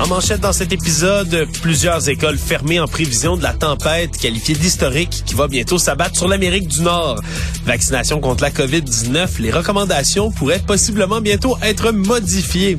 [0.00, 5.22] En manchette dans cet épisode, plusieurs écoles fermées en prévision de la tempête qualifiée d'historique
[5.24, 7.20] qui va bientôt s'abattre sur l'Amérique du Nord.
[7.64, 12.76] Vaccination contre la COVID-19, les recommandations pourraient possiblement bientôt être modifiées.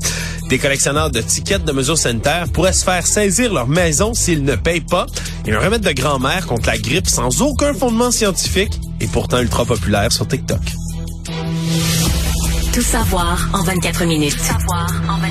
[0.49, 4.55] Des collectionneurs de tickets de mesures sanitaires pourraient se faire saisir leur maison s'ils ne
[4.55, 5.07] payent pas.
[5.47, 9.63] Et un remède de grand-mère contre la grippe sans aucun fondement scientifique et pourtant ultra
[9.63, 10.59] populaire sur TikTok.
[12.73, 14.37] Tout savoir en 24 minutes.
[14.37, 15.24] Savoir en 24 minutes.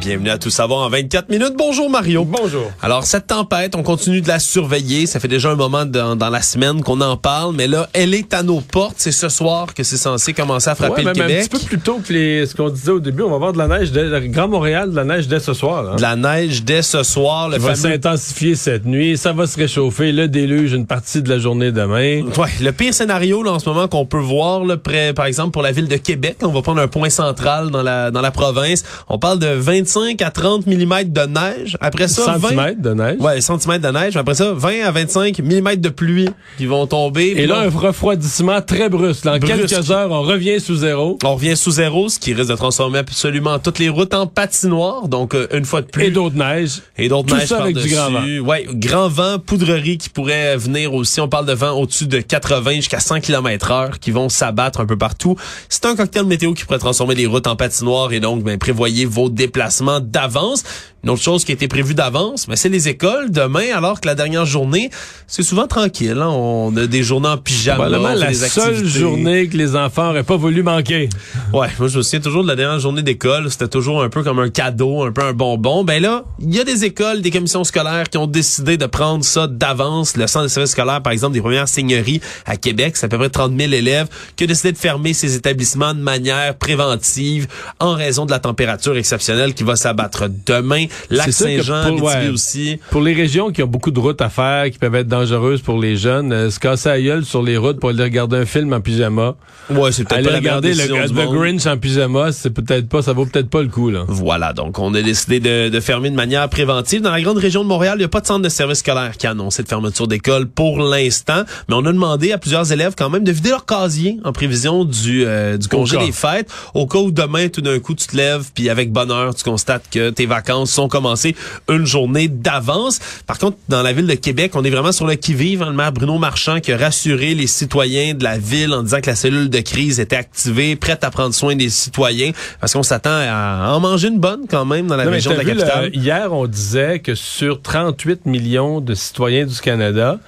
[0.00, 1.52] Bienvenue à Tout savoir en 24 minutes.
[1.58, 2.24] Bonjour Mario.
[2.24, 2.70] Bonjour.
[2.80, 5.04] Alors cette tempête, on continue de la surveiller.
[5.06, 8.14] Ça fait déjà un moment dans, dans la semaine qu'on en parle, mais là, elle
[8.14, 8.94] est à nos portes.
[8.96, 11.40] C'est ce soir que c'est censé commencer à frapper Ouais, le Québec.
[11.42, 13.52] un petit peu plus tôt que les- ce qu'on disait au début, on va avoir
[13.52, 15.84] de la neige, le Grand Montréal, de la neige dès ce soir.
[15.92, 15.96] Hein.
[15.96, 17.48] De la neige dès ce soir.
[17.50, 21.28] Le Ça va s'intensifier cette nuit, ça va se réchauffer, le déluge une partie de
[21.28, 22.22] la journée demain.
[22.38, 25.50] Ouais, le pire scénario là, en ce moment qu'on peut voir là, près, par exemple
[25.50, 28.30] pour la ville de Québec, on va prendre un point central dans la dans la
[28.30, 28.82] province.
[29.08, 29.48] On parle de
[29.90, 31.76] 25 à 30 mm de neige.
[31.80, 33.20] Après ça, 20 Centimètres de neige.
[33.20, 34.16] Ouais, centimètres de neige.
[34.16, 36.28] Après ça, 20 à 25 mm de pluie
[36.58, 37.34] qui vont tomber.
[37.36, 39.24] Et là, un refroidissement très brusque.
[39.24, 39.66] Dans Brusque.
[39.66, 41.18] quelques heures, on revient sous zéro.
[41.24, 45.08] on revient sous zéro, ce qui risque de transformer absolument toutes les routes en patinoire.
[45.08, 46.04] Donc, euh, une fois de plus.
[46.04, 46.82] Et d'autres neiges.
[46.96, 48.10] Et d'autres Tout neiges ça avec du grand
[48.44, 51.20] Ouais, grand vent, poudrerie qui pourrait venir aussi.
[51.20, 54.86] On parle de vent au-dessus de 80 jusqu'à 100 km heure qui vont s'abattre un
[54.86, 55.36] peu partout.
[55.68, 59.04] C'est un cocktail météo qui pourrait transformer les routes en patinoire et donc, ben, prévoyez
[59.04, 60.62] vos déplacements d'avance.
[61.02, 63.30] Une autre chose qui a été prévue d'avance, ben, c'est les écoles.
[63.30, 64.90] Demain, alors que la dernière journée,
[65.26, 66.18] c'est souvent tranquille.
[66.20, 66.28] hein.
[66.28, 67.84] On a des journées en pyjama.
[67.84, 71.08] Probablement la des seule journée que les enfants n'auraient pas voulu manquer.
[71.52, 74.22] Ouais, moi je me souviens toujours de la dernière journée d'école, c'était toujours un peu
[74.22, 75.84] comme un cadeau, un peu un bonbon.
[75.84, 79.24] Ben là, il y a des écoles, des commissions scolaires qui ont décidé de prendre
[79.24, 80.16] ça d'avance.
[80.16, 83.18] Le centre de services scolaires, par exemple, des premières seigneuries à Québec, c'est à peu
[83.18, 87.46] près 30 000 élèves, qui a décidé de fermer ces établissements de manière préventive
[87.78, 90.86] en raison de la température exceptionnelle qui va s'abattre demain.
[91.10, 92.34] Lac C'est sûr que Saint-Jean, pour- Abitibi ouais.
[92.34, 92.78] aussi.
[92.90, 95.78] Pour les régions qui ont beaucoup de routes à faire, qui peuvent être dangereuses pour
[95.78, 98.72] les jeunes, euh, se casser la gueule sur les routes pour aller regarder un film
[98.72, 99.34] en pyjama.
[99.70, 101.34] Ouais, c'est peut-être pas la regarder le, décision du monde.
[101.34, 104.04] Grinch en pyjama, c'est peut-être pas, ça vaut peut-être pas le coup, là.
[104.08, 107.00] Voilà, donc on a décidé de, de fermer de manière préventive.
[107.02, 109.16] Dans la grande région de Montréal, il n'y a pas de centre de service scolaire
[109.16, 112.94] qui a annoncé de fermeture d'école pour l'instant, mais on a demandé à plusieurs élèves
[112.96, 116.86] quand même de vider leur casier en prévision du, euh, du congé des fêtes, au
[116.86, 120.10] cas où demain, tout d'un coup, tu te lèves, puis avec bonheur, tu constates que
[120.10, 121.34] tes vacances sont commencées
[121.68, 122.98] une journée d'avance.
[123.26, 125.62] Par contre, dans la ville de Québec, on est vraiment sur le qui-vive.
[125.62, 125.70] hein.
[125.70, 129.10] Le maire Bruno Marchand qui a rassuré les citoyens de la ville en disant que
[129.10, 133.10] la cellule de crise était activée, prête à prendre soin des citoyens, parce qu'on s'attend
[133.12, 135.64] à en manger une bonne quand même dans la Non, région de la vu, là,
[135.64, 135.90] capitale.
[135.94, 140.18] hier, on disait que sur 38 millions de citoyens du Canada,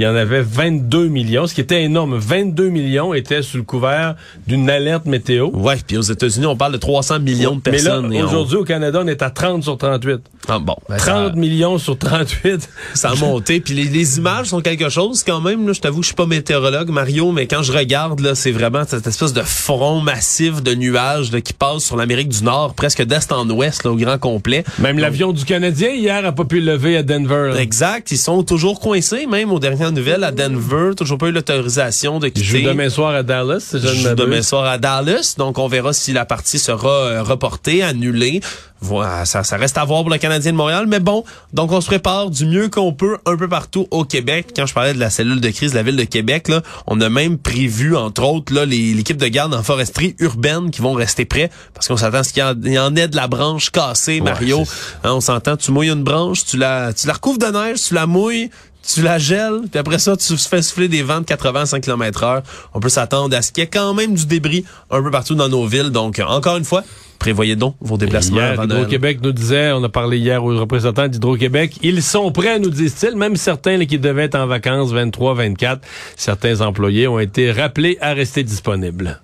[0.00, 2.16] il y en avait 22 millions, ce qui était énorme.
[2.16, 4.16] 22 millions étaient sous le couvert
[4.46, 5.50] d'une alerte météo.
[5.52, 8.06] Ouais, puis aux États-Unis, on parle de 300 millions de Mais là, personnes.
[8.14, 10.20] on- aujourd'hui, au Canada, on est à 30 sur 38.
[10.48, 12.68] Ah, bon, ben, 30 millions sur 38.
[12.94, 13.60] ça, a monté.
[13.60, 15.66] Puis les, les images sont quelque chose quand même.
[15.66, 18.82] Là, je t'avoue, je suis pas météorologue, Mario, mais quand je regarde, là, c'est vraiment
[18.88, 23.02] cette espèce de front massif de nuages là, qui passe sur l'Amérique du Nord, presque
[23.02, 24.64] d'est en ouest, là, au grand complet.
[24.78, 27.50] Même Donc, l'avion du Canadien, hier, a pas pu lever à Denver.
[27.54, 27.60] là.
[27.60, 28.10] Exact.
[28.10, 30.94] Ils sont toujours coincés, même aux dernières nouvelles, à Denver.
[30.96, 32.60] Toujours pas eu l'autorisation de Ils quitter.
[32.62, 35.92] jouent demain soir à Dallas, si je ne demain soir à Dallas, donc on verra
[35.92, 38.40] si la partie sera euh, reportée, annulée.
[38.82, 41.22] Voilà, ça, ça reste à voir pour le Canadien de Montréal, mais bon,
[41.52, 44.48] donc on se prépare du mieux qu'on peut un peu partout au Québec.
[44.56, 46.98] Quand je parlais de la cellule de crise de la ville de Québec, là, on
[47.02, 51.26] a même prévu, entre autres, là, l'équipe de garde en foresterie urbaine qui vont rester
[51.26, 53.28] prêts, parce qu'on s'attend à ce qu'il y en- il y en ait de la
[53.28, 54.62] branche cassée, Mario.
[55.04, 57.92] Hein, on s'entend, tu mouilles une branche, tu la, tu la recouvres de neige, tu
[57.94, 58.48] la mouilles,
[58.82, 62.42] tu la gèles, puis après ça, tu fais souffler des vents de 85 km heure.
[62.72, 65.34] On peut s'attendre à ce qu'il y ait quand même du débris un peu partout
[65.34, 65.90] dans nos villes.
[65.90, 66.82] Donc, encore une fois,
[67.20, 68.38] prévoyez donc vos déplacements.
[68.38, 72.70] Hier, Hydro-Québec nous disait, on a parlé hier aux représentants d'Hydro-Québec, ils sont prêts, nous
[72.70, 75.82] disent-ils, même certains là, qui devaient être en vacances 23, 24,
[76.16, 79.20] certains employés ont été rappelés à rester disponibles.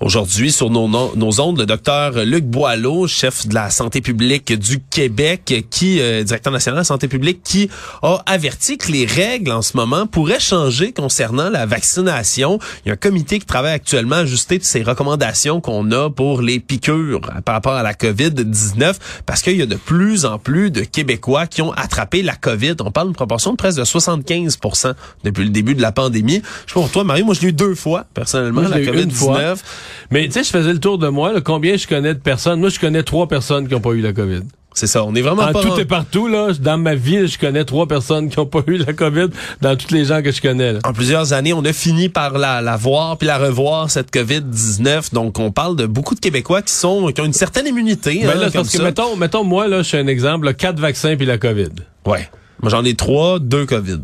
[0.00, 4.80] Aujourd'hui, sur nos, nos ondes, le docteur Luc Boileau, chef de la santé publique du
[4.80, 7.70] Québec, qui, euh, directeur national de la santé publique, qui
[8.02, 12.58] a averti que les règles en ce moment pourraient changer concernant la vaccination.
[12.84, 16.42] Il y a un comité qui travaille actuellement à ajuster ces recommandations qu'on a pour
[16.42, 20.72] les piqûres par rapport à la COVID-19, parce qu'il y a de plus en plus
[20.72, 22.74] de Québécois qui ont attrapé la COVID.
[22.80, 24.92] On parle d'une proportion de presque de 75%
[25.22, 26.42] depuis le début de la pandémie.
[26.66, 28.78] Je sais pas pour toi, Marie, moi je l'ai eu deux fois, personnellement, Moi, la
[28.78, 29.38] l'ai eu une fois.
[29.38, 29.58] COVID-19.
[30.10, 32.60] Mais tu sais, je faisais le tour de moi, là, combien je connais de personnes?
[32.60, 34.42] Moi, je connais trois personnes qui n'ont pas eu la COVID.
[34.76, 35.62] C'est ça, on est vraiment En pas...
[35.62, 38.78] tout et partout, là, dans ma vie, je connais trois personnes qui n'ont pas eu
[38.78, 39.28] la COVID
[39.60, 40.72] dans tous les gens que je connais.
[40.72, 40.80] là.
[40.84, 45.14] En plusieurs années, on a fini par la, la voir puis la revoir cette COVID-19.
[45.14, 48.20] Donc, on parle de beaucoup de Québécois qui sont qui ont une certaine immunité.
[48.24, 50.46] Ben hein, là, c'est comme parce que, mettons, mettons, moi, là, je suis un exemple,
[50.46, 51.70] là, quatre vaccins puis la COVID.
[52.04, 52.28] Ouais.
[52.60, 54.00] Moi, j'en ai trois, deux COVID.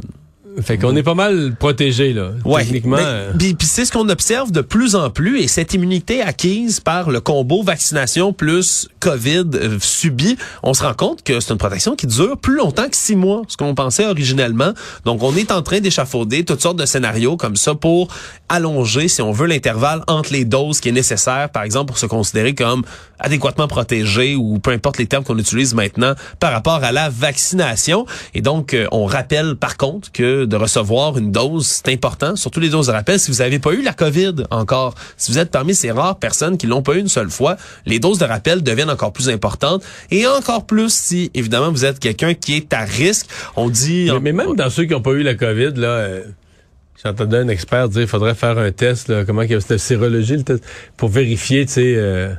[0.61, 2.31] Fait qu'on est pas mal protégé là.
[2.45, 2.65] Ouais.
[2.65, 2.99] Techniquement.
[3.39, 7.21] Puis c'est ce qu'on observe de plus en plus et cette immunité acquise par le
[7.21, 12.07] combo vaccination plus COVID euh, subi, on se rend compte que c'est une protection qui
[12.07, 14.73] dure plus longtemps que six mois, ce qu'on pensait originellement.
[15.05, 18.09] Donc, on est en train d'échafauder toutes sortes de scénarios comme ça pour
[18.49, 22.07] allonger, si on veut, l'intervalle entre les doses qui est nécessaire, par exemple, pour se
[22.07, 22.83] considérer comme
[23.19, 28.07] adéquatement protégé ou peu importe les termes qu'on utilise maintenant par rapport à la vaccination.
[28.35, 32.61] Et donc, euh, on rappelle par contre que de recevoir une dose, c'est important, surtout
[32.61, 33.19] les doses de rappel.
[33.19, 36.59] Si vous n'avez pas eu la COVID encore, si vous êtes parmi ces rares personnes
[36.59, 37.57] qui l'ont pas eu une seule fois,
[37.87, 39.83] les doses de rappel deviennent encore plus importantes.
[40.11, 43.27] Et encore plus si, évidemment, vous êtes quelqu'un qui est à risque.
[43.57, 44.09] On dit...
[44.13, 46.23] mais, mais même dans ceux qui n'ont pas eu la COVID, là, euh,
[47.03, 50.65] j'entendais un expert dire qu'il faudrait faire un test, là, comment c'était sérologie, le test,
[50.97, 52.33] pour vérifier, tu sais, euh,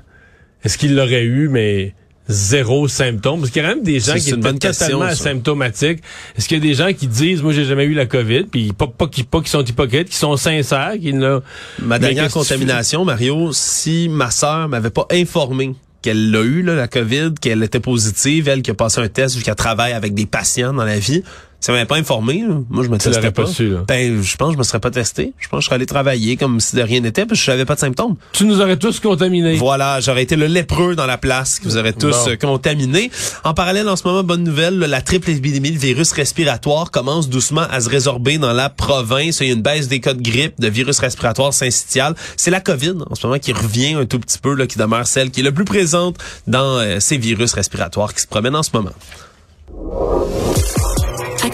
[0.63, 1.94] est-ce qu'il l'aurait eu, mais
[2.27, 3.39] zéro symptôme.
[3.39, 5.29] Parce qu'il y a quand même des gens qui question, totalement ça.
[5.29, 6.00] asymptomatiques.
[6.38, 8.73] Est-ce qu'il y a des gens qui disent, moi, j'ai jamais eu la COVID, puis
[8.73, 11.39] pas, pas, qui, pas qui sont hypocrites, qui sont sincères, qui ne...
[11.79, 16.88] Ma dernière contamination, Mario, si ma sœur m'avait pas informé qu'elle l'a eu, là, la
[16.88, 20.25] COVID, qu'elle était positive, elle qui a passé un test vu qu'elle travaille avec des
[20.25, 21.23] patients dans la vie,
[21.69, 23.43] elle m'avait pas informé, là, moi je me Tu testais pas.
[23.43, 23.79] pas su, là.
[23.87, 25.33] Ben, je pense que je me serais pas testé.
[25.37, 27.51] Je pense que je serais allé travailler comme si de rien n'était parce que je
[27.51, 28.15] n'avais pas de symptômes.
[28.33, 29.55] Tu nous aurais tous contaminés.
[29.55, 32.29] Voilà, j'aurais été le lépreux dans la place que vous aurez tous Bon.
[32.31, 33.11] euh, contaminés.
[33.43, 37.29] En parallèle, en ce moment, bonne nouvelle, là, la triple épidémie de virus respiratoire commence
[37.29, 39.39] doucement à se résorber dans la province.
[39.41, 42.15] Il y a une baisse des cas de grippe, de virus respiratoire syncytial.
[42.37, 45.05] C'est la COVID en ce moment qui revient un tout petit peu, là, qui demeure
[45.07, 46.17] celle qui est le plus présente
[46.47, 48.91] dans euh, ces virus respiratoires qui se promènent en ce moment.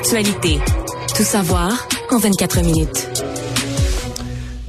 [0.09, 3.09] Tout savoir en 24 minutes.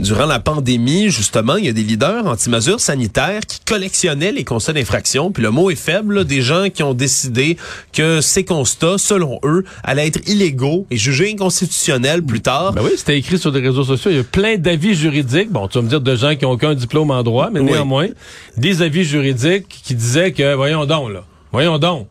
[0.00, 4.72] Durant la pandémie, justement, il y a des leaders anti-mesures sanitaires qui collectionnaient les constats
[4.72, 5.30] d'infraction.
[5.30, 7.56] Puis le mot est faible, là, des gens qui ont décidé
[7.92, 12.72] que ces constats, selon eux, allaient être illégaux et jugés inconstitutionnels plus tard.
[12.72, 14.10] Ben oui, c'était écrit sur des réseaux sociaux.
[14.10, 15.52] Il y a plein d'avis juridiques.
[15.52, 17.70] Bon, tu vas me dire de gens qui n'ont aucun diplôme en droit, mais Oui.
[17.70, 18.08] néanmoins,
[18.56, 22.08] des avis juridiques qui disaient que, voyons donc, là, voyons donc,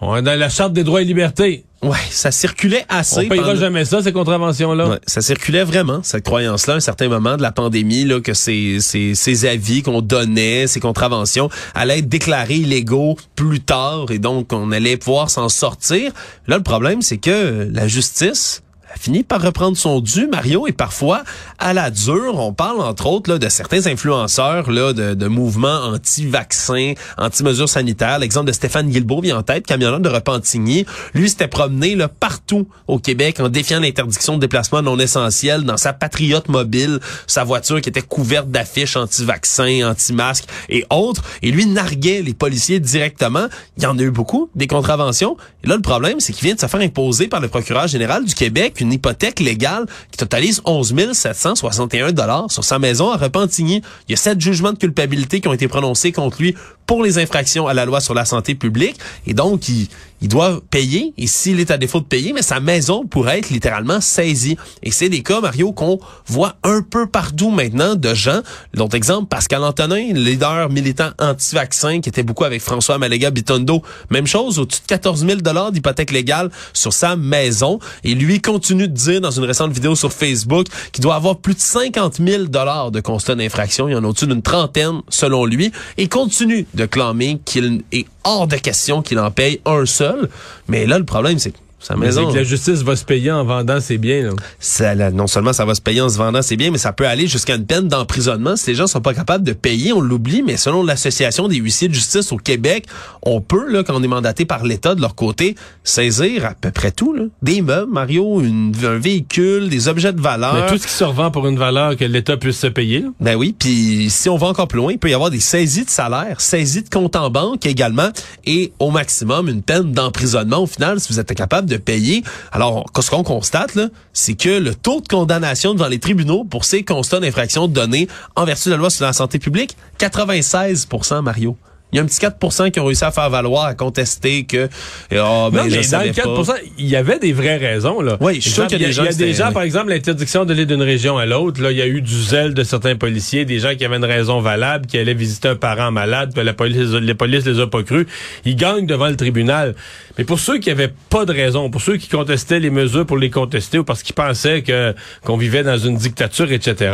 [0.00, 1.64] on est dans la Charte des droits et libertés.
[1.80, 3.26] Ouais, ça circulait assez.
[3.26, 4.88] On payera pendant- jamais ça, ces contraventions-là.
[4.88, 8.34] Ouais, ça circulait vraiment, cette croyance-là, à un certain moment de la pandémie, là, que
[8.34, 14.18] ces, ces, ces avis qu'on donnait, ces contraventions, allaient être déclarés illégaux plus tard et
[14.18, 16.10] donc on allait pouvoir s'en sortir.
[16.48, 20.72] Là, le problème, c'est que la justice a fini par reprendre son dû, Mario, et
[20.72, 21.22] parfois,
[21.58, 25.80] à la dure, on parle entre autres là, de certains influenceurs là, de, de mouvements
[25.84, 28.18] anti-vaccins, anti-mesures sanitaires.
[28.18, 30.86] L'exemple de Stéphane Guilbeault vient en tête, camionneur de Repentigny.
[31.14, 35.76] Lui, s'était promené là, partout au Québec en défiant l'interdiction de déplacement non essentiel dans
[35.76, 41.22] sa patriote mobile, sa voiture qui était couverte d'affiches anti-vaccins, anti-masques et autres.
[41.42, 43.48] Et lui narguait les policiers directement.
[43.76, 45.36] Il y en a eu beaucoup, des contraventions.
[45.64, 48.24] Et là, le problème, c'est qu'il vient de se faire imposer par le procureur général
[48.24, 53.82] du Québec une hypothèque légale qui totalise 11 761 dollars sur sa maison à Repentigny.
[54.08, 56.54] Il y a sept jugements de culpabilité qui ont été prononcés contre lui
[56.88, 58.96] pour les infractions à la loi sur la santé publique.
[59.26, 59.88] Et donc, il,
[60.20, 61.12] il doit payer.
[61.16, 64.56] Et s'il est à défaut de payer, mais sa maison pourrait être littéralement saisie.
[64.82, 68.40] Et c'est des cas, Mario, qu'on voit un peu partout maintenant de gens.
[68.74, 73.82] L'autre exemple, Pascal Antonin, leader militant anti-vaccin qui était beaucoup avec François Maléga Bitondo.
[74.10, 77.78] Même chose, au-dessus de 14 000 dollars d'hypothèque légale sur sa maison.
[78.02, 81.54] Et lui continue de dire dans une récente vidéo sur Facebook qu'il doit avoir plus
[81.54, 83.88] de 50 000 dollars de constat d'infraction.
[83.88, 85.70] Il y en a au-dessus d'une trentaine, selon lui.
[85.96, 90.30] Et continue de clamer qu'il est hors de question qu'il en paye un seul.
[90.68, 92.30] Mais là, le problème, c'est que sa Mais maison.
[92.32, 94.22] que la justice va se payer en vendant ses biens.
[94.24, 94.30] Là.
[94.58, 96.92] Ça, là, non seulement ça va se payer en se vendant, c'est bien, mais ça
[96.92, 99.92] peut aller jusqu'à une peine d'emprisonnement si les gens sont pas capables de payer.
[99.92, 102.86] On l'oublie, mais selon l'association des huissiers de justice au Québec,
[103.22, 105.54] on peut, là, quand on est mandaté par l'État de leur côté,
[105.84, 107.24] saisir à peu près tout, là.
[107.42, 110.54] des meubles, Mario, une- un véhicule, des objets de valeur.
[110.54, 113.00] Mais tout ce qui se revend pour une valeur que l'État puisse se payer.
[113.00, 113.08] là.
[113.20, 115.84] Ben oui, puis si on va encore plus loin, il peut y avoir des saisies
[115.84, 118.08] de salaire, saisies de compte en banque également,
[118.44, 122.22] et au maximum une peine d'emprisonnement au final si vous êtes incapable de payer.
[122.52, 123.78] Alors, ce qu'on constate
[124.12, 128.44] c'est que le taux de condamnation devant les tribunaux pour ces constats d'infraction donnés en
[128.44, 131.56] vertu de la loi sur la santé publique, 96% Mario.
[131.92, 134.68] Il y a un petit 4% qui ont réussi à faire valoir, à contester que
[135.12, 136.52] ah, ben, non, je mais dans le pas.
[136.52, 138.00] 4 il y avait des vraies raisons.
[138.00, 138.18] Là.
[138.20, 139.62] Oui, je suis sûr qu'il y a des gens Il y a des gens, par
[139.62, 141.62] exemple, l'interdiction d'aller d'une région à l'autre.
[141.62, 144.04] Là, il y a eu du zèle de certains policiers, des gens qui avaient une
[144.04, 147.66] raison valable, qui allaient visiter un parent malade, puis la police, les polices les a
[147.66, 148.06] pas cru.
[148.44, 149.74] Ils gagnent devant le tribunal.
[150.18, 153.16] Mais pour ceux qui avaient pas de raison, pour ceux qui contestaient les mesures pour
[153.16, 156.92] les contester ou parce qu'ils pensaient que qu'on vivait dans une dictature, etc.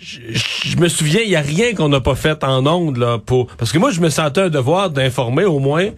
[0.00, 3.46] Je, me souviens, il y a rien qu'on n'a pas fait en ondes là pour
[3.46, 5.90] parce que moi je me sentais un devoir d'informer au moins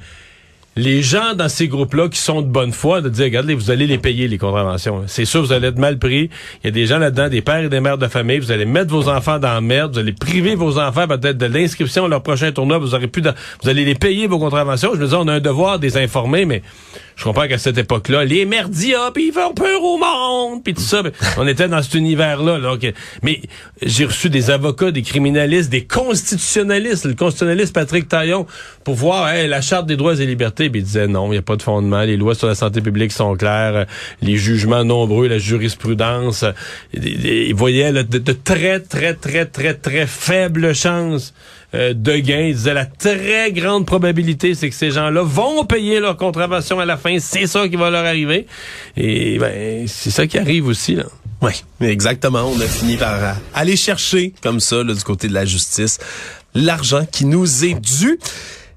[0.78, 3.86] les gens dans ces groupes-là qui sont de bonne foi, de dire, regardez, vous allez
[3.88, 5.02] les payer, les contraventions.
[5.08, 6.30] C'est sûr, vous allez être mal pris.
[6.62, 8.38] Il y a des gens là-dedans, des pères et des mères de famille.
[8.38, 9.94] Vous allez mettre vos enfants dans la merde.
[9.94, 12.78] Vous allez priver vos enfants peut-être de l'inscription à leur prochain tournoi.
[12.78, 13.22] Vous aurez plus
[13.62, 14.92] vous allez les payer, vos contraventions.
[14.94, 16.62] Je me dis, on a un devoir de les informer, mais
[17.16, 20.80] je comprends qu'à cette époque-là, les merdias, puis ils font peur au monde, puis tout
[20.80, 21.02] ça.
[21.36, 22.60] on était dans cet univers-là.
[23.24, 23.42] Mais
[23.82, 28.46] j'ai reçu des avocats, des criminalistes, des constitutionnalistes, le constitutionnaliste Patrick Taillon,
[28.84, 30.67] pour voir la Charte des droits et libertés.
[30.74, 32.02] Il disait non, il n'y a pas de fondement.
[32.02, 33.86] Les lois sur la santé publique sont claires.
[34.22, 36.44] Les jugements nombreux, la jurisprudence.
[36.94, 41.34] Il voyait là, de, de très, très, très, très, très faibles chances
[41.74, 42.46] euh, de gain.
[42.48, 46.86] Il disait la très grande probabilité, c'est que ces gens-là vont payer leur contravention à
[46.86, 47.18] la fin.
[47.20, 48.46] C'est ça qui va leur arriver.
[48.96, 50.94] Et ben, c'est ça qui arrive aussi.
[50.94, 51.04] Là.
[51.42, 52.50] Oui, exactement.
[52.54, 55.98] On a fini par euh, aller chercher, comme ça, là, du côté de la justice,
[56.54, 58.18] l'argent qui nous est dû.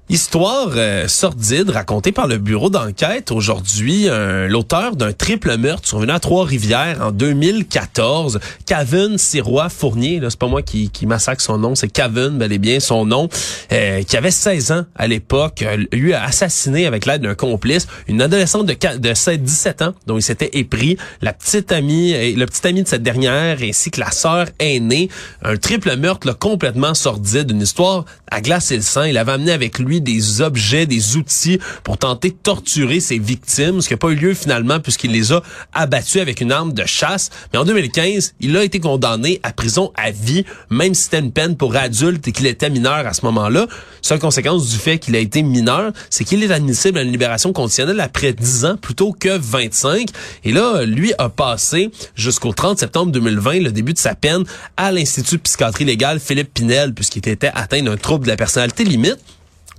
[0.08, 4.08] Histoire euh, sordide racontée par le bureau d'enquête aujourd'hui.
[4.48, 10.48] L'auteur d'un triple meurtre survenu à Trois-Rivières en 2014, Kevin Sirois Fournier, là, c'est pas
[10.48, 13.28] moi qui, qui massacre son nom, c'est Kevin, bel et bien son nom,
[13.72, 17.86] euh, qui avait 16 ans à l'époque, euh, lui a assassiné avec l'aide d'un complice
[18.08, 22.34] une adolescente de, qua- de 7, 17 ans dont il s'était épris, la petite amie,
[22.34, 25.08] le petit ami de cette dernière ainsi que la sœur aînée.
[25.42, 29.04] Un triple meurtre là, complètement sordide, une histoire à glacer le sang.
[29.04, 33.88] Il avait amené avec des objets, des outils pour tenter de torturer ses victimes, ce
[33.88, 37.30] qui n'a pas eu lieu finalement puisqu'il les a abattus avec une arme de chasse.
[37.52, 41.32] Mais en 2015, il a été condamné à prison à vie, même si c'était une
[41.32, 43.66] peine pour adulte et qu'il était mineur à ce moment-là.
[44.00, 47.52] Seule conséquence du fait qu'il a été mineur, c'est qu'il est admissible à une libération
[47.52, 50.08] conditionnelle après 10 ans plutôt que 25.
[50.44, 54.44] Et là, lui a passé jusqu'au 30 septembre 2020 le début de sa peine
[54.76, 58.84] à l'Institut de psychiatrie légale Philippe Pinel puisqu'il était atteint d'un trouble de la personnalité
[58.84, 59.18] limite.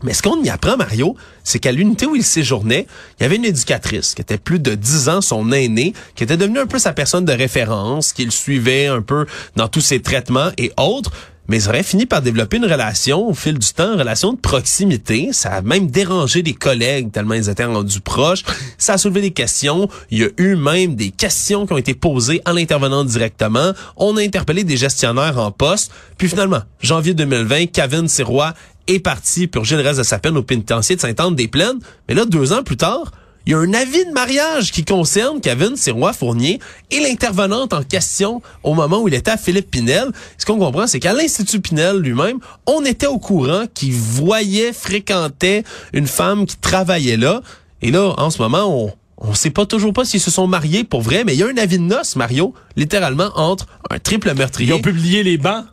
[0.03, 2.87] Mais ce qu'on y apprend, Mario, c'est qu'à l'unité où il séjournait,
[3.19, 6.37] il y avait une éducatrice qui était plus de 10 ans son aîné, qui était
[6.37, 10.01] devenue un peu sa personne de référence, qui le suivait un peu dans tous ses
[10.01, 11.11] traitements et autres.
[11.49, 14.37] Mais ils auraient fini par développer une relation au fil du temps, une relation de
[14.37, 15.29] proximité.
[15.33, 18.43] Ça a même dérangé des collègues tellement ils étaient rendus proches.
[18.77, 19.89] Ça a soulevé des questions.
[20.09, 23.73] Il y a eu même des questions qui ont été posées en l'intervenant directement.
[23.97, 25.91] On a interpellé des gestionnaires en poste.
[26.17, 28.53] Puis finalement, janvier 2020, Kevin Sirois
[28.87, 31.79] est parti purger le reste de sa peine au pénitencier de Sainte-Anne-des-Plaines.
[32.07, 33.11] Mais là, deux ans plus tard,
[33.45, 36.59] il y a un avis de mariage qui concerne Kevin Sirois Fournier
[36.91, 40.11] et l'intervenante en question au moment où il était à Philippe Pinel.
[40.37, 45.63] Ce qu'on comprend, c'est qu'à l'Institut Pinel lui-même, on était au courant qu'il voyait, fréquentait
[45.91, 47.41] une femme qui travaillait là.
[47.81, 50.85] Et là, en ce moment, on, on sait pas toujours pas s'ils se sont mariés
[50.85, 54.33] pour vrai, mais il y a un avis de noces, Mario, littéralement entre un triple
[54.35, 54.69] meurtrier.
[54.69, 55.65] Ils ont publié les bancs.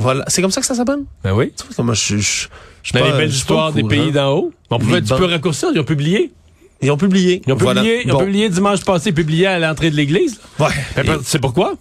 [0.00, 1.00] Voilà, c'est comme ça que ça s'appelle?
[1.22, 1.52] Ben oui.
[1.56, 2.48] Tu vois comment je, je, je,
[2.82, 4.52] je suis Dans les belles histoires des pays d'en haut.
[4.70, 6.32] On pouvait, tu peux raccourcir, ils ont publié.
[6.82, 7.42] Ils ont publié.
[7.46, 7.84] Ils ont publié, Voilà.
[8.04, 8.24] ils ont Bon.
[8.24, 10.40] publié dimanche passé, publié à l'entrée de l'église.
[10.58, 10.68] Ouais.
[10.96, 11.74] Ben, Et- C'est pourquoi?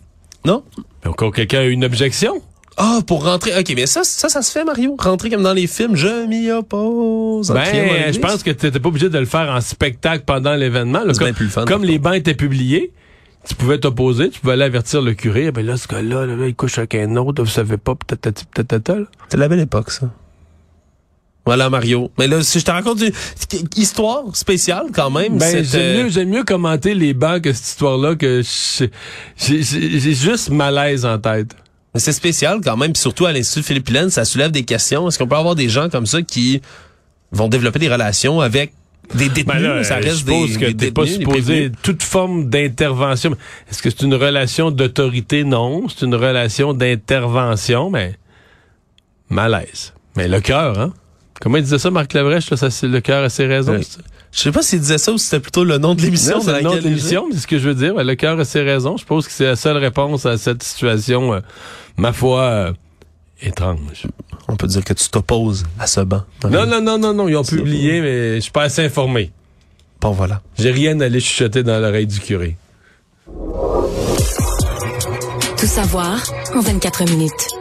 [0.45, 0.63] Non?
[1.03, 2.41] Ben, Encore quelqu'un a eu une objection.
[2.75, 3.57] Ah, pour rentrer.
[3.59, 4.95] OK, mais ça, ça, ça se fait, Mario.
[4.99, 5.95] Rentrer comme dans les films.
[5.95, 7.49] Je m'y oppose.
[7.51, 10.99] Ben, je pense que tu n'étais pas obligé de le faire en spectacle pendant l'événement.
[11.01, 12.91] Comme, bien plus fun, comme les bancs étaient publiés,
[13.49, 15.47] tu pouvais t'opposer, tu pouvais aller avertir le curé.
[15.47, 17.95] Ah, Ben là, ce gars-là, là, là, il couche avec un autre, vous savez pas,
[17.95, 19.09] peut-être, peut-être, peut-être.
[19.27, 20.09] C'est la belle époque, ça.
[21.45, 22.11] Voilà, Mario.
[22.19, 23.11] Mais là, si je te raconte une
[23.75, 25.39] histoire spéciale, quand même.
[25.39, 28.91] Ben, j'aime mieux, j'aime mieux commenter les bancs que cette histoire-là que j'ai
[29.63, 31.55] j'ai- j'ai juste malaise en tête.
[31.95, 35.07] Mais c'est spécial quand même, puis surtout à l'Institut Philippe ça soulève des questions.
[35.07, 36.61] Est-ce qu'on peut avoir des gens comme ça qui
[37.31, 38.73] vont développer des relations avec
[39.15, 41.71] des détenus, Ben là, ça je reste suppose des, que des t'es pas détenus, supposé
[41.83, 43.35] toute forme d'intervention.
[43.69, 45.43] Est-ce que c'est une relation d'autorité?
[45.43, 45.87] Non.
[45.89, 48.15] C'est une relation d'intervention, mais
[49.29, 49.93] malaise.
[50.15, 50.93] Mais le cœur, hein?
[51.41, 52.49] Comment il disait ça, Marc Labrèche?
[52.49, 53.73] Là, ça, c'est le cœur a ses raisons.
[53.73, 53.83] Ouais.
[53.83, 53.99] ça?
[54.31, 56.37] Je sais pas s'il disait ça ou si c'était plutôt le nom de l'émission.
[56.37, 57.95] Non, c'est le nom de l'émission, c'est ce que je veux dire.
[57.95, 58.95] Le cœur a ses raisons.
[58.97, 61.39] Je pense que c'est la seule réponse à cette situation, euh,
[61.97, 62.73] ma foi, euh,
[63.41, 64.07] étrange.
[64.47, 66.23] On peut dire que tu t'opposes à ce banc.
[66.49, 67.27] Non, non, non, non, non.
[67.27, 69.31] Ils ont publié, mais je suis pas assez informé.
[70.01, 70.41] Bon, voilà.
[70.57, 72.55] J'ai rien à aller chuchoter dans l'oreille du curé.
[75.57, 76.23] Tout savoir
[76.55, 77.58] en 24 minutes.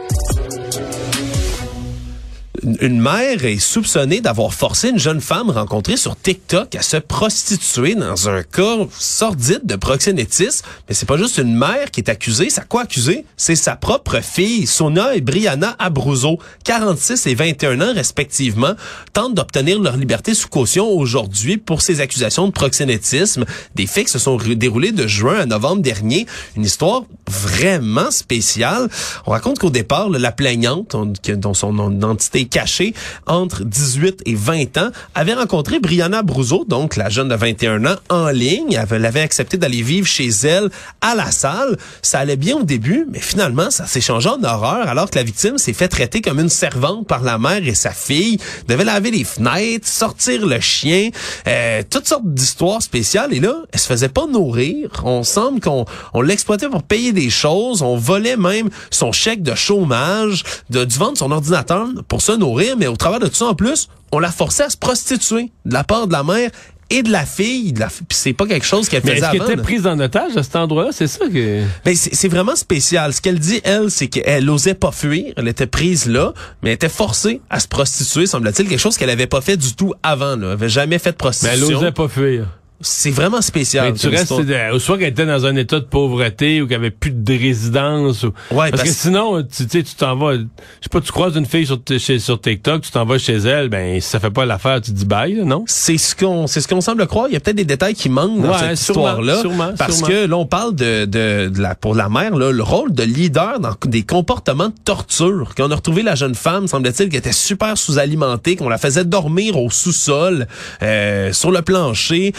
[2.81, 7.95] Une- mère est soupçonnée d'avoir forcé une jeune femme rencontrée sur TikTok à se prostituer
[7.95, 10.65] dans un cas sordide de proxénétisme.
[10.87, 12.49] Mais c'est pas juste une mère qui est accusée.
[12.49, 13.25] C'est quoi accusée?
[13.37, 18.73] C'est sa propre fille, Sona et Brianna Abruzzo, 46 et 21 ans respectivement,
[19.13, 23.45] tentent d'obtenir leur liberté sous caution aujourd'hui pour ces accusations de proxénétisme.
[23.75, 26.25] Des faits qui se sont déroulés de juin à novembre dernier.
[26.55, 28.89] Une histoire vraiment spéciale.
[29.25, 30.95] On raconte qu'au départ, la plaignante,
[31.37, 32.01] dont son
[32.33, 32.93] est cachée,
[33.27, 37.95] entre 18 et 20 ans, avait rencontré Brianna Bruzo, donc la jeune de 21 ans,
[38.09, 38.79] en ligne.
[38.91, 40.69] Elle avait- accepté d'aller vivre chez elle
[41.01, 41.77] à la salle.
[42.01, 45.23] Ça allait bien au début, mais finalement, ça s'est changé en horreur alors que la
[45.23, 48.37] victime s'est fait traiter comme une servante par la mère et sa fille,
[48.67, 51.09] devait laver les fenêtres, sortir le chien,
[51.47, 53.33] euh, toutes sortes d'histoires spéciales.
[53.33, 54.89] Et là, elle se faisait pas nourrir.
[55.03, 57.81] On semble qu'on on l'exploitait pour payer des choses.
[57.81, 62.75] On volait même son chèque de chômage, de, du vendre son ordinateur pour se nourrir.
[62.77, 65.73] Mais au travers de tout ça, en plus, on la forçait à se prostituer de
[65.73, 66.49] la part de la mère
[66.91, 67.71] et de la fille.
[67.71, 70.41] De la, c'est pas quelque chose qu'elle faisait est-ce qu'elle était prise en otage à
[70.41, 70.89] cet endroit-là?
[70.91, 71.63] C'est ça que...
[71.85, 73.13] Ben, c'est vraiment spécial.
[73.13, 75.33] Ce qu'elle dit, elle, c'est qu'elle osait pas fuir.
[75.37, 78.67] Elle était prise là, mais elle était forcée à se prostituer, semble-t-il.
[78.67, 80.35] Quelque chose qu'elle avait pas fait du tout avant.
[80.35, 80.47] Là.
[80.47, 81.77] Elle avait jamais fait de Mais elle prostitution.
[81.77, 82.47] osait pas fuir.
[82.81, 83.91] C'est vraiment spécial.
[83.91, 86.91] Mais tu restes, euh, soit qu'elle était dans un état de pauvreté ou qu'elle avait
[86.91, 88.23] plus de résidence.
[88.23, 88.27] Ou...
[88.51, 90.39] Ouais, parce, parce- que sinon, tu sais, tu t'en vas, je
[90.81, 93.67] sais pas, tu croises une fille sur, chez, sur TikTok, tu t'en vas chez elle,
[93.69, 95.63] ben si ça fait pas l'affaire, tu dis bye, là, non?
[95.67, 97.27] C'est ce qu'on c'est ce qu'on semble croire.
[97.29, 99.73] Il y a peut-être des détails qui manquent dans Ouais, cette sûrement, histoire-là.
[99.77, 100.07] Parce sûrement.
[100.07, 103.03] que là, on parle de, de, de la, pour la mère, là, le rôle de
[103.03, 105.53] leader dans des comportements de torture.
[105.57, 109.03] Quand on a retrouvé la jeune femme, semble-t-il, qui était super sous-alimentée, qu'on la faisait
[109.05, 110.47] dormir au sous-sol,
[110.81, 112.33] euh, sur le plancher,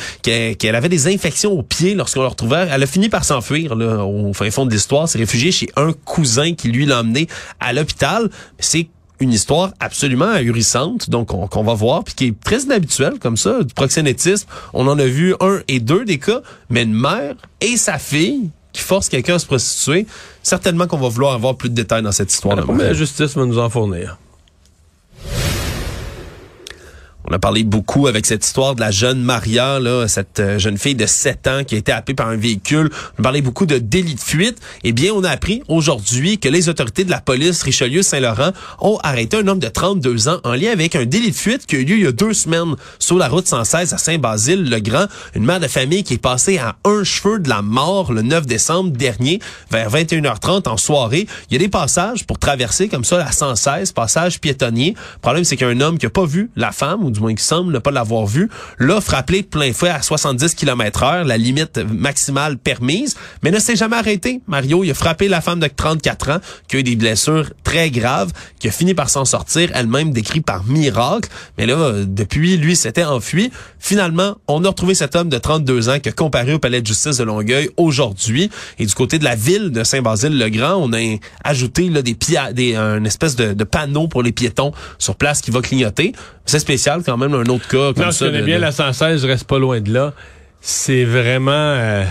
[0.59, 2.69] qu'elle avait des infections aux pieds lorsqu'on la retrouvait.
[2.71, 6.55] Elle a fini par s'enfuir au fin fond de l'histoire, s'est réfugiée chez un cousin
[6.55, 7.27] qui lui l'a emmené
[7.61, 8.31] à l'hôpital.
[8.59, 8.89] C'est
[9.21, 13.37] une histoire absolument ahurissante, donc on- qu'on va voir, puis qui est très inhabituelle comme
[13.37, 14.49] ça, du proxénétisme.
[14.73, 16.41] On en a vu un et deux des cas,
[16.71, 20.07] mais une mère et sa fille qui forcent quelqu'un à se prostituer,
[20.43, 22.63] certainement qu'on va vouloir avoir plus de détails dans cette histoire-là.
[22.73, 24.17] Mais la justice va nous en fournir.
[27.29, 30.79] On a parlé beaucoup avec cette histoire de la jeune Maria, là, cette euh, jeune
[30.79, 32.91] fille de 7 ans qui a été happée par un véhicule.
[33.17, 34.59] On a parlé beaucoup de délit de fuite.
[34.85, 39.37] Eh bien, on a appris aujourd'hui que les autorités de la police Richelieu-Saint-Laurent ont arrêté
[39.37, 41.85] un homme de 32 ans en lien avec un délit de fuite qui a eu
[41.85, 45.07] lieu il y a deux semaines sur la route 116 à Saint-Basile-le-Grand.
[45.35, 48.47] Une mère de famille qui est passée à un cheveu de la mort le 9
[48.47, 51.27] décembre dernier vers 21h30 en soirée.
[51.51, 54.95] Il y a des passages pour traverser comme ça la 116, passage piétonnier.
[55.15, 57.73] Le problème, c'est qu'un homme qui a pas vu la femme, du moins qui semble
[57.73, 62.59] ne pas l'avoir vue, l'a frappé plein fouet à 70 km heure, la limite maximale
[62.59, 64.41] permise, mais ne s'est jamais arrêté.
[64.47, 67.91] Mario, il a frappé la femme de 34 ans, qui a eu des blessures très
[67.91, 71.29] graves, qui a fini par s'en sortir, elle-même décrit par miracle.
[71.59, 73.51] Mais là, depuis, lui s'était enfui.
[73.79, 76.87] Finalement, on a retrouvé cet homme de 32 ans qui a comparé au palais de
[76.87, 78.51] justice de Longueuil aujourd'hui.
[78.79, 80.99] Et du côté de la ville de Saint-Basile-le-Grand, on a
[81.45, 82.17] ajouté là, des,
[82.53, 86.13] des un espèce de panneau pour les piétons sur place qui va clignoter.
[86.47, 88.27] C'est spécial quand même, un autre cas comme Non, je ça.
[88.27, 90.13] connais de- bien de- la 116, je reste pas loin de là.
[90.61, 91.51] C'est vraiment...
[91.53, 92.05] euh,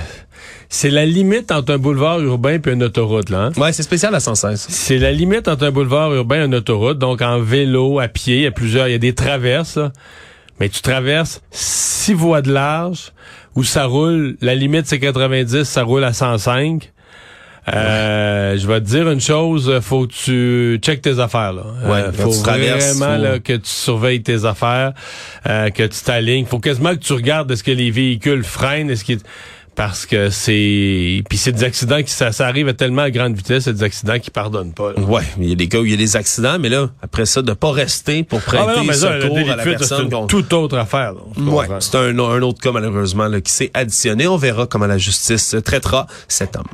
[0.69, 3.45] c'est la limite entre un boulevard urbain et une autoroute, là.
[3.45, 3.51] hein?
[3.57, 4.67] Ouais, c'est spécial à 116.
[4.69, 6.97] C'est la limite entre un boulevard urbain et une autoroute.
[6.99, 8.87] Donc, en vélo, à pied, il y a plusieurs...
[8.87, 9.91] Il y a des traverses, là.
[10.59, 13.11] Mais tu traverses six voies de large
[13.55, 14.35] où ça roule...
[14.41, 16.91] La limite, c'est 90, ça roule à 105.
[17.73, 21.63] Euh, je vais te dire une chose, faut que tu checkes tes affaires là.
[21.85, 24.93] Ouais, Euh, quand faut vraiment faut- là, que tu surveilles tes affaires,
[25.47, 26.45] euh, que tu t'alignes.
[26.45, 29.19] Faut quasiment que tu regardes est-ce que les véhicules freinent, est-ce qu'ils
[29.75, 33.33] parce que c'est puis c'est des accidents qui ça, ça arrive à tellement à grande
[33.35, 34.91] vitesse, c'est des accidents qui pardonnent pas.
[34.91, 34.99] là.
[35.01, 37.25] Ouais, il y a des cas où il y a des accidents, mais là, après
[37.25, 40.03] ça, de pas rester pour prêter Ah, non, mais secours à la c'est personne.
[40.05, 41.13] une qu'on- toute autre affaire.
[41.13, 41.43] là.
[41.43, 44.27] Ouais, c'est un, un autre cas malheureusement là, qui s'est additionné.
[44.27, 46.65] On verra comment la justice traitera cet homme.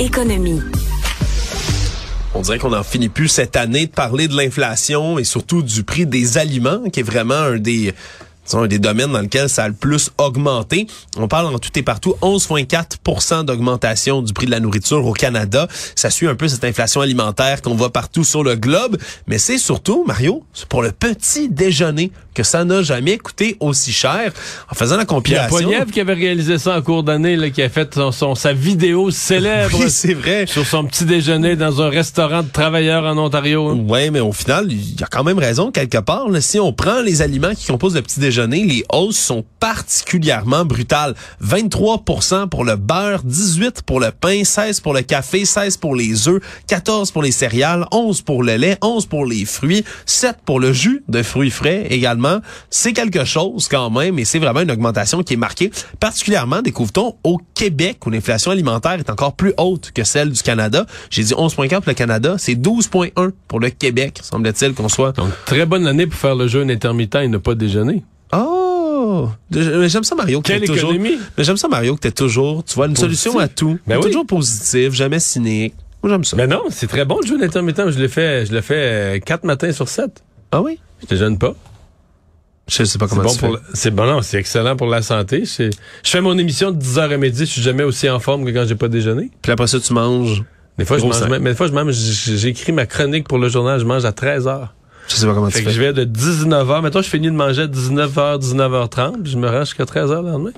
[0.00, 0.60] Économie.
[2.34, 5.84] On dirait qu'on n'en finit plus cette année de parler de l'inflation et surtout du
[5.84, 7.94] prix des aliments, qui est vraiment un des
[8.44, 10.86] c'est un des domaines dans lesquels ça a le plus augmenté.
[11.16, 15.66] On parle en tout et partout 11,4% d'augmentation du prix de la nourriture au Canada.
[15.94, 19.58] Ça suit un peu cette inflation alimentaire qu'on voit partout sur le globe, mais c'est
[19.58, 24.32] surtout, Mario, c'est pour le petit déjeuner que ça n'a jamais coûté aussi cher.
[24.68, 25.58] En faisant la compilation...
[25.60, 28.52] Il y a qui avait réalisé ça en cours d'année, qui a fait son, sa
[28.52, 30.46] vidéo célèbre oui, c'est vrai.
[30.46, 33.72] sur son petit déjeuner dans un restaurant de travailleurs en Ontario.
[33.86, 36.28] Oui, mais au final, il y a quand même raison quelque part.
[36.28, 40.64] Là, si on prend les aliments qui composent le petit déjeuner, les hausses sont particulièrement
[40.64, 41.14] brutales.
[41.40, 42.04] 23
[42.50, 46.42] pour le beurre, 18 pour le pain, 16 pour le café, 16 pour les œufs,
[46.68, 50.72] 14 pour les céréales, 11 pour le lait, 11 pour les fruits, 7 pour le
[50.72, 55.22] jus de fruits frais également c'est quelque chose quand même et c'est vraiment une augmentation
[55.22, 55.70] qui est marquée.
[56.00, 60.86] Particulièrement, découvre-t-on, au Québec où l'inflation alimentaire est encore plus haute que celle du Canada.
[61.10, 65.12] J'ai dit 11,4 pour le Canada, c'est 12,1 pour le Québec, semble-t-il qu'on soit.
[65.12, 68.02] Donc, très bonne année pour faire le jeûne intermittent et ne pas déjeuner.
[68.32, 69.28] Oh!
[69.50, 70.40] J'aime ça, Mario.
[70.40, 71.18] Quelle économie?
[71.36, 73.78] Mais j'aime ça, Mario, que t'es toujours, tu vois, une solution à tout.
[73.86, 74.02] Ben oui.
[74.02, 75.74] Toujours positif, jamais cynique.
[76.02, 76.36] Moi, j'aime ça.
[76.36, 77.90] Mais non, c'est très bon le jeûne intermittent.
[77.90, 80.22] Je l'ai fait, je l'ai fait euh, quatre matins sur sept.
[80.52, 80.78] Ah oui?
[81.02, 81.54] Je déjeune pas.
[82.68, 85.44] Je sais pas comment c'est bon pour C'est bon, non, c'est excellent pour la santé.
[85.44, 85.70] Je
[86.02, 88.66] fais mon émission de 10h à midi, je suis jamais aussi en forme que quand
[88.66, 89.30] j'ai pas déjeuné.
[89.42, 90.42] Puis après ça, tu manges.
[90.78, 93.78] Des fois, je mange, mais des fois, je mange, j'écris ma chronique pour le journal,
[93.78, 94.68] je mange à 13h.
[95.08, 95.76] Je sais pas comment fait tu que fais.
[95.76, 96.80] je vais de 19h.
[96.82, 100.30] Maintenant, je finis de manger à 19h, 19h30, puis je me rends jusqu'à 13h le
[100.30, 100.50] lendemain.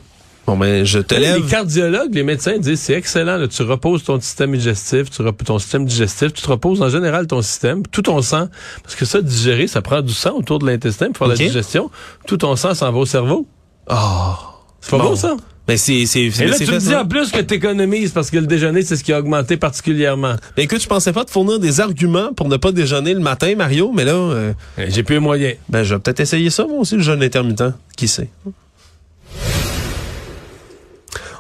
[0.47, 1.43] Bon, ben, je te lève.
[1.43, 3.37] Les cardiologues, les médecins disent c'est excellent.
[3.37, 6.89] Là, tu reposes ton système digestif, tu reposes ton système digestif, tu te reposes en
[6.89, 8.49] général ton système, tout ton sang,
[8.85, 11.43] parce que ça, digérer, ça prend du sang autour de l'intestin pour faire Okay.
[11.45, 11.91] la digestion.
[12.29, 13.49] Tout ton sang s'en va au cerveau.
[13.91, 13.95] Oh.
[14.81, 15.09] C'est pas Bon.
[15.11, 15.35] beau, ça?
[15.67, 18.47] Ben, c'est, c'est, Et là, tu me dis en plus que t'économises parce que le
[18.47, 20.37] déjeuner, c'est ce qui a augmenté particulièrement.
[20.57, 23.53] Ben, écoute, je pensais pas te fournir des arguments pour ne pas déjeuner le matin,
[23.57, 25.57] Mario, mais là, euh, Eh, J'ai plus les moyens.
[25.69, 27.65] ben, je vais peut-être essayer ça, moi aussi, le jeûne intermittent.
[27.97, 28.29] Qui sait?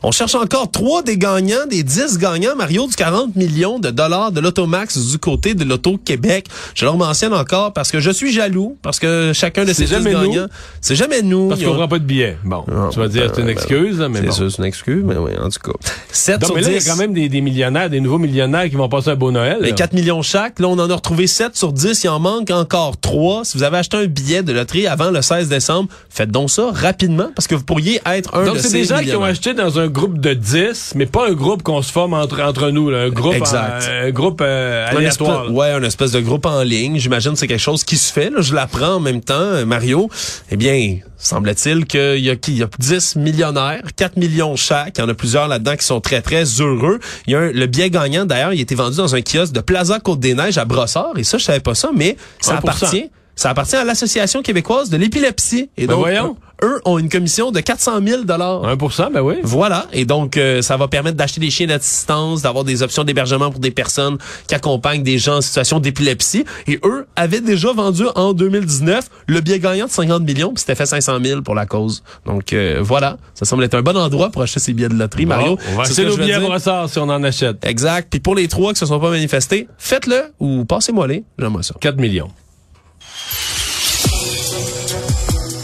[0.09, 4.31] On cherche encore trois des gagnants, des 10 gagnants, Mario, du 40 millions de dollars
[4.31, 6.47] de l'Automax du côté de l'Auto-Québec.
[6.77, 9.99] Je leur mentionne encore parce que je suis jaloux, parce que chacun de ces C'est
[9.99, 10.21] 10 jamais nous.
[10.31, 10.47] gagnants,
[10.81, 11.49] c'est jamais nous.
[11.49, 12.38] Parce qu'on prend pas de billets.
[12.45, 14.33] Bon, Non, tu vas dire c'est une ben, excuse, là, mais C'est bon.
[14.33, 15.77] ça, c'est une excuse, mais oui, en tout cas.
[16.12, 16.88] 7 Non, sur mais là, il y 10.
[16.88, 19.59] a quand même des, des millionnaires, des nouveaux millionnaires qui vont passer un beau Noël.
[19.61, 19.75] Les là.
[19.75, 20.61] 4 millions chaque.
[20.61, 22.05] Là, on en a retrouvé 7 sur 10.
[22.05, 23.45] Il en manque encore 3.
[23.45, 26.71] Si vous avez acheté un billet de loterie avant le 16 décembre, faites donc ça
[26.73, 29.25] rapidement parce que vous pourriez être un Donc, de c'est ces des gens qui ont
[29.25, 32.71] acheté dans un groupe de 10, mais pas un groupe qu'on se forme entre, entre
[32.71, 33.89] nous, là, un groupe, Exact.
[33.89, 35.43] en- un groupe euh, Un aléatoire.
[35.45, 36.99] espèce- ouais, un espèce de groupe en ligne.
[36.99, 38.31] J'imagine que c'est quelque chose qui se fait.
[38.31, 38.41] Là.
[38.43, 40.09] Je l'apprends en même temps, euh, Mario.
[40.51, 44.99] Eh bien, semble-t-il qu'il y a, qu'il y a 10 millionnaires, 4 millions chaque.
[44.99, 47.01] Il y en a plusieurs là-dedans qui sont très, très heureux.
[47.27, 49.53] Il y a un- le billet gagnant, d'ailleurs, il a été vendu dans un kiosque
[49.53, 51.13] de Plaza Côte-des-Neiges à Brossard.
[51.17, 52.59] Et ça, je savais pas ça, mais ça 1%.
[52.59, 53.11] appartient.
[53.39, 55.69] Ça appartient à l'Association québécoise de l'épilepsie.
[55.77, 56.37] Et Ben donc, voyons.
[56.62, 58.62] Eux ont une commission de 400 000 dollars.
[58.62, 59.35] 1%, ben oui.
[59.42, 59.87] Voilà.
[59.92, 63.61] Et donc, euh, ça va permettre d'acheter des chiens d'assistance, d'avoir des options d'hébergement pour
[63.61, 66.45] des personnes qui accompagnent des gens en situation d'épilepsie.
[66.66, 70.75] Et eux avaient déjà vendu en 2019 le billet gagnant de 50 millions, puis c'était
[70.75, 72.03] fait 500 000 pour la cause.
[72.25, 73.19] Donc, euh, voilà.
[73.35, 75.57] Ça semble être un bon endroit pour acheter ces billets de loterie, Mario.
[75.57, 77.64] Bon, on va C'est acheter nos billets ressort si on en achète.
[77.64, 78.09] Exact.
[78.11, 81.25] Puis pour les trois qui se sont pas manifestés, faites-le ou passez-moi les.
[81.38, 81.75] J'aimerais ça.
[81.81, 82.31] 4 millions.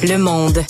[0.03, 0.65] Le monde.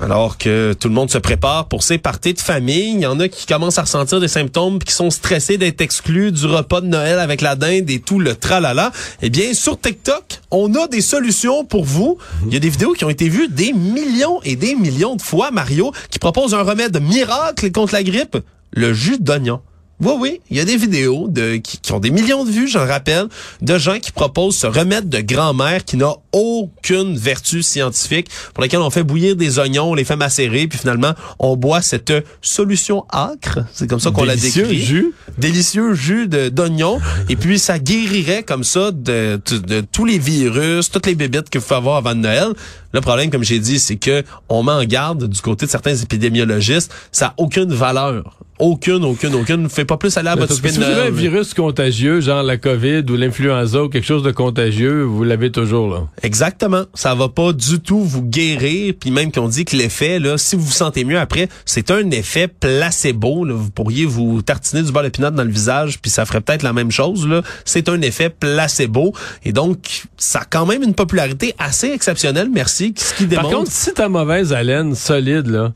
[0.00, 3.20] Alors que tout le monde se prépare pour ses parties de famille, il y en
[3.20, 6.86] a qui commencent à ressentir des symptômes qui sont stressés d'être exclus du repas de
[6.86, 8.90] Noël avec la dinde et tout le tralala.
[9.22, 12.18] Eh bien, sur TikTok, on a des solutions pour vous.
[12.46, 15.22] Il y a des vidéos qui ont été vues des millions et des millions de
[15.22, 18.36] fois, Mario, qui proposent un remède miracle contre la grippe,
[18.72, 19.60] le jus d'oignon.
[20.00, 22.66] Oui, oui, il y a des vidéos de, qui, qui ont des millions de vues,
[22.68, 23.26] j'en rappelle,
[23.62, 28.80] de gens qui proposent ce remède de grand-mère qui n'a aucune vertu scientifique, pour laquelle
[28.80, 33.04] on fait bouillir des oignons, on les fait macérer, puis finalement, on boit cette solution
[33.10, 34.80] acre, c'est comme ça qu'on l'a Délicieux décrit.
[34.82, 35.12] jus.
[35.38, 40.18] Délicieux jus de- d'oignon, et puis ça guérirait comme ça de, de- de tous les
[40.18, 42.48] virus, toutes les bébites que vous pouvez avoir avant Noël.
[42.92, 45.94] Le problème, comme j'ai dit, c'est que on met en garde du côté de certains
[45.96, 48.38] épidémiologistes, ça a aucune valeur.
[48.60, 49.62] Aucune, aucune, aucune.
[49.62, 51.14] Ne pas plus aller à souper si de vous avez un Noël.
[51.14, 55.88] virus contagieux, genre la COVID ou l'influenza ou quelque chose de contagieux, vous l'avez toujours,
[55.88, 56.06] là.
[56.22, 56.84] Exactement.
[56.94, 58.94] Ça va pas du tout vous guérir.
[58.98, 62.10] Puis même qu'on dit que l'effet, là, si vous vous sentez mieux après, c'est un
[62.10, 63.44] effet placebo.
[63.44, 63.54] Là.
[63.54, 66.72] Vous pourriez vous tartiner du beurre d'épinard dans le visage, puis ça ferait peut-être la
[66.72, 67.26] même chose.
[67.26, 67.42] Là.
[67.64, 69.12] C'est un effet placebo.
[69.44, 72.94] Et donc, ça a quand même une popularité assez exceptionnelle, merci.
[72.96, 73.56] Ce qui Par démontre...
[73.58, 75.72] contre, si t'as mauvaise haleine solide, là,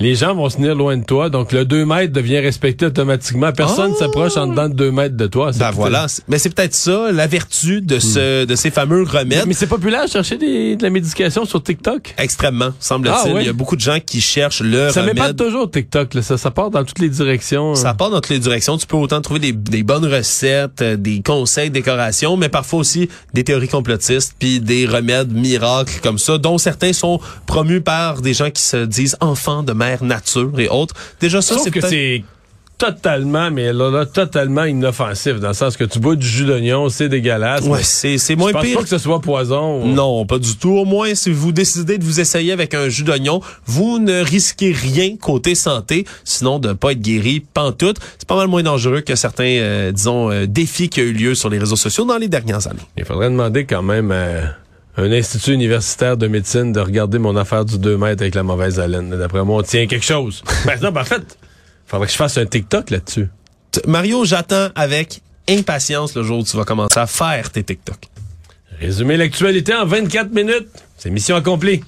[0.00, 3.50] les gens vont se tenir loin de toi, donc le 2 mètres devient respecté automatiquement.
[3.52, 3.98] Personne Ah!
[3.98, 5.52] s'approche en dedans de 2 mètres de toi.
[5.52, 6.06] C'est Ben peut-être- voilà.
[6.28, 9.44] Mais c'est peut-être ça, la vertu de ce, de ces fameux remèdes.
[9.46, 12.14] Mais c'est populaire de chercher des- de la médication sur TikTok?
[12.18, 13.30] Extrêmement, semble-t-il.
[13.30, 13.42] Ah, ouais?
[13.42, 15.16] Il y a beaucoup de gens qui cherchent le Ça remède.
[15.16, 16.14] m'épate toujours TikTok.
[16.14, 16.22] Là.
[16.22, 17.74] Ça, ça part dans toutes les directions.
[17.74, 18.76] Ça part dans toutes les directions.
[18.78, 23.08] Tu peux autant trouver des, des bonnes recettes, euh, des conseils, décorations, mais parfois aussi
[23.34, 28.34] des théories complotistes, puis des remèdes miracles comme ça, dont certains sont promus par des
[28.34, 30.94] gens qui se disent enfants de mère nature et autres.
[31.20, 32.22] Déjà ça, c'est que c'est
[32.76, 36.88] totalement, mais là, là, totalement inoffensif, dans le sens que tu bois du jus d'oignon,
[36.88, 37.64] c'est dégueulasse.
[37.64, 38.76] Ouais, c'est c'est je moins pense pire.
[38.76, 39.82] pas que ce soit poison.
[39.82, 40.70] ou- Non, pas du tout.
[40.70, 44.70] Au moins, si vous décidez de vous essayer avec un jus d'oignon, vous ne risquez
[44.70, 47.96] rien côté santé, sinon de pas être guéri pantoute.
[48.16, 51.34] C'est pas mal moins dangereux que certains, euh, disons, euh, défis qui ont eu lieu
[51.34, 52.78] sur les réseaux sociaux dans les dernières années.
[52.96, 54.54] Il faudrait demander quand même à
[54.98, 58.80] un institut universitaire de médecine de regarder mon affaire du 2 mètres avec la mauvaise
[58.80, 59.10] haleine.
[59.16, 60.42] D'après moi, on tient quelque chose.
[60.66, 61.38] ben non, ben en fait,
[61.86, 63.28] faudrait que je fasse un TikTok là-dessus.
[63.86, 67.96] Mario, j'attends avec impatience le jour où tu vas commencer à faire tes TikTok.
[68.80, 70.68] Résumer l'actualité en 24 minutes.
[70.96, 71.80] C'est mission accomplie.